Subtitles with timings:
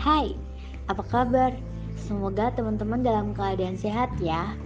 [0.00, 0.34] Hai,
[0.90, 1.54] apa kabar?
[1.94, 4.58] Semoga teman-teman dalam keadaan sehat ya.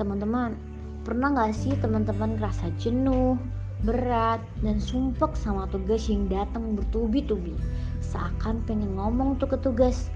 [0.00, 0.56] Teman-teman,
[1.04, 3.36] pernah gak sih teman-teman ngerasa jenuh,
[3.84, 7.52] berat, dan sumpek sama tugas yang datang bertubi-tubi?
[8.00, 10.08] Seakan pengen ngomong tuh ke tugas.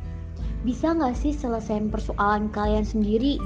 [0.64, 3.36] Bisa gak sih selesaiin persoalan kalian sendiri?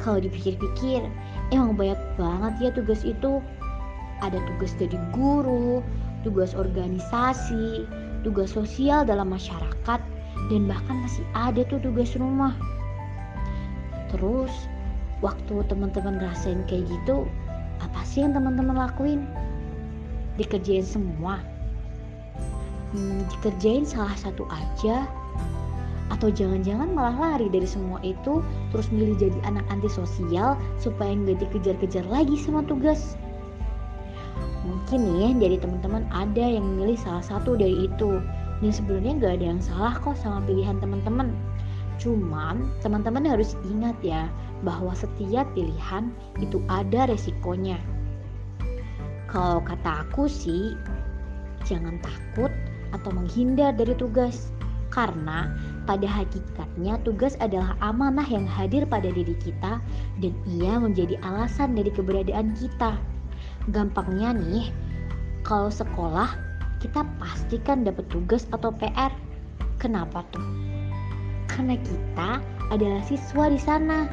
[0.00, 1.04] Kalau dipikir-pikir,
[1.52, 3.44] emang banyak banget ya tugas itu.
[4.24, 5.84] Ada tugas dari guru,
[6.26, 7.86] tugas organisasi,
[8.26, 10.00] tugas sosial dalam masyarakat,
[10.50, 12.50] dan bahkan masih ada tuh tugas rumah.
[14.10, 14.50] Terus,
[15.22, 17.30] waktu teman-teman ngerasain kayak gitu,
[17.78, 19.22] apa sih yang teman-teman lakuin?
[20.34, 21.38] Dikerjain semua?
[22.90, 25.06] Hmm, dikerjain salah satu aja?
[26.10, 32.06] Atau jangan-jangan malah lari dari semua itu, terus milih jadi anak antisosial supaya nggak dikejar-kejar
[32.06, 33.18] lagi sama tugas?
[34.66, 38.18] Mungkin nih dari teman-teman ada yang memilih salah satu dari itu.
[38.60, 41.30] Dan sebenarnya nggak ada yang salah kok sama pilihan teman-teman.
[41.96, 44.28] Cuman teman-teman harus ingat ya
[44.64, 47.80] bahwa setiap pilihan itu ada resikonya.
[49.30, 50.76] Kalau kata aku sih
[51.64, 52.52] jangan takut
[52.92, 54.52] atau menghindar dari tugas.
[54.86, 55.50] Karena
[55.84, 59.82] pada hakikatnya tugas adalah amanah yang hadir pada diri kita
[60.22, 62.96] dan ia menjadi alasan dari keberadaan kita
[63.74, 64.70] gampangnya nih
[65.42, 66.38] kalau sekolah
[66.78, 69.10] kita pastikan dapat tugas atau PR
[69.82, 70.44] kenapa tuh?
[71.50, 72.38] Karena kita
[72.70, 74.06] adalah siswa di sana.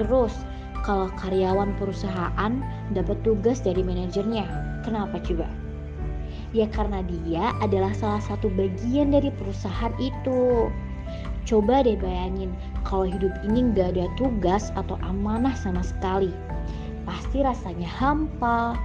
[0.00, 0.32] Terus
[0.80, 2.64] kalau karyawan perusahaan
[2.96, 4.48] dapat tugas dari manajernya
[4.80, 5.48] kenapa coba?
[6.56, 10.72] Ya karena dia adalah salah satu bagian dari perusahaan itu.
[11.44, 12.54] Coba deh bayangin
[12.86, 16.30] kalau hidup ini gak ada tugas atau amanah sama sekali
[17.04, 18.76] pasti rasanya hampa,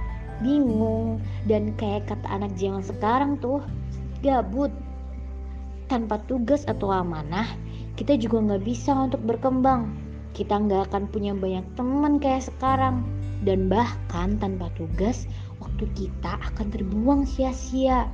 [0.44, 3.64] bingung, dan kayak kata anak zaman sekarang tuh,
[4.20, 4.72] gabut.
[5.86, 7.46] Tanpa tugas atau amanah,
[7.94, 9.94] kita juga nggak bisa untuk berkembang.
[10.34, 13.06] Kita nggak akan punya banyak teman kayak sekarang.
[13.44, 15.24] Dan bahkan tanpa tugas,
[15.62, 18.10] waktu kita akan terbuang sia-sia.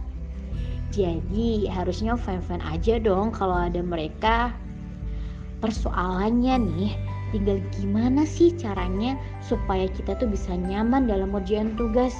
[0.92, 4.52] Jadi harusnya fan-fan aja dong kalau ada mereka.
[5.64, 6.92] Persoalannya nih,
[7.32, 12.15] tinggal gimana sih caranya supaya kita tuh bisa nyaman dalam ujian tugas?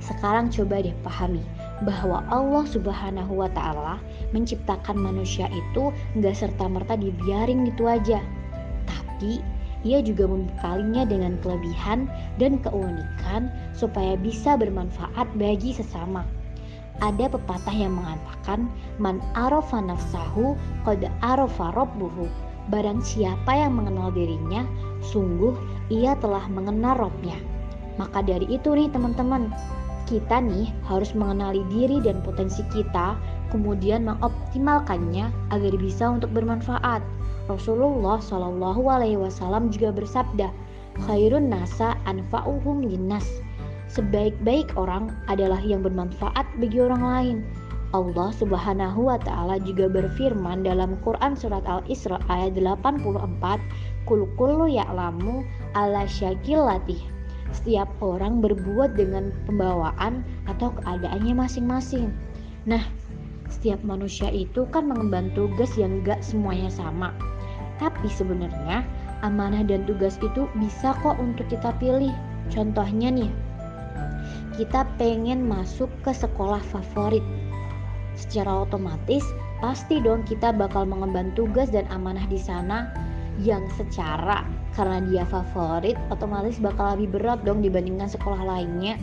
[0.00, 1.44] Sekarang coba deh pahami
[1.84, 4.00] bahwa Allah subhanahu wa ta'ala
[4.32, 8.22] menciptakan manusia itu nggak serta-merta dibiarin gitu aja.
[8.88, 9.44] Tapi
[9.84, 12.08] ia juga membekalinya dengan kelebihan
[12.40, 16.24] dan keunikan supaya bisa bermanfaat bagi sesama.
[17.04, 20.56] Ada pepatah yang mengatakan man arafa nafsahu
[20.88, 22.24] qad arafa rabbuhu
[22.66, 24.66] Barang siapa yang mengenal dirinya,
[24.98, 25.54] sungguh
[25.86, 27.38] ia telah mengenal robnya.
[27.96, 29.54] Maka dari itu nih teman-teman,
[30.06, 33.14] kita nih harus mengenali diri dan potensi kita,
[33.54, 37.02] kemudian mengoptimalkannya agar bisa untuk bermanfaat.
[37.46, 40.50] Rasulullah Shallallahu Alaihi Wasallam juga bersabda,
[41.06, 43.26] khairun nasa anfa'uhum linnas.
[43.86, 47.36] Sebaik-baik orang adalah yang bermanfaat bagi orang lain.
[47.94, 53.62] Allah Subhanahu wa taala juga berfirman dalam Quran surat Al-Isra ayat 84,
[54.10, 55.46] "Kul kullu ya'lamu
[55.78, 56.98] ala syakilati."
[57.54, 62.10] Setiap orang berbuat dengan pembawaan atau keadaannya masing-masing.
[62.66, 62.82] Nah,
[63.46, 67.14] setiap manusia itu kan mengemban tugas yang gak semuanya sama.
[67.78, 68.82] Tapi sebenarnya
[69.22, 72.12] amanah dan tugas itu bisa kok untuk kita pilih.
[72.50, 73.30] Contohnya nih,
[74.58, 77.22] kita pengen masuk ke sekolah favorit
[78.16, 79.22] secara otomatis
[79.60, 82.90] pasti dong kita bakal mengemban tugas dan amanah di sana
[83.44, 88.96] yang secara karena dia favorit otomatis bakal lebih berat dong dibandingkan sekolah lainnya.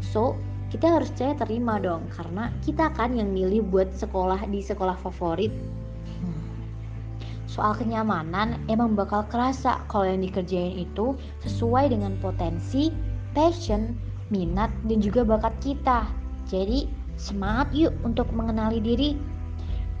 [0.00, 0.36] So
[0.72, 5.52] kita harus saya terima dong karena kita kan yang milih buat sekolah di sekolah favorit.
[7.54, 11.14] Soal kenyamanan emang bakal kerasa kalau yang dikerjain itu
[11.46, 12.90] sesuai dengan potensi
[13.30, 13.94] passion
[14.34, 16.02] minat dan juga bakat kita.
[16.50, 19.10] Jadi Semangat yuk untuk mengenali diri.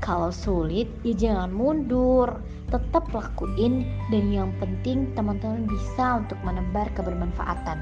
[0.02, 2.28] Kalau sulit, ya jangan mundur.
[2.68, 7.78] Tetap lakuin dan yang penting teman-teman bisa untuk menebar kebermanfaatan.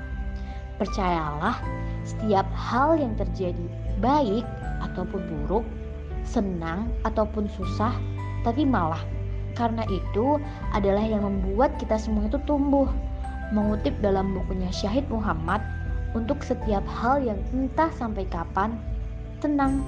[0.76, 1.58] Percayalah,
[2.04, 3.66] setiap hal yang terjadi
[4.04, 4.44] baik
[4.84, 5.64] ataupun buruk,
[6.26, 7.94] senang ataupun susah,
[8.44, 9.00] tapi malah
[9.52, 10.40] karena itu
[10.72, 12.88] adalah yang membuat kita semua itu tumbuh.
[13.52, 15.60] Mengutip dalam bukunya Syahid Muhammad,
[16.16, 18.76] untuk setiap hal yang entah sampai kapan
[19.42, 19.82] Tenang,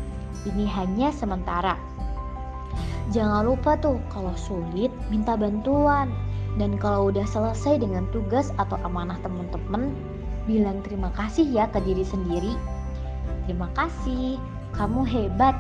[0.50, 1.78] ini hanya sementara.
[3.14, 6.10] Jangan lupa tuh kalau sulit minta bantuan.
[6.54, 9.90] Dan kalau udah selesai dengan tugas atau amanah teman-teman,
[10.46, 12.54] bilang terima kasih ya ke diri sendiri.
[13.46, 14.38] Terima kasih,
[14.74, 15.54] kamu hebat.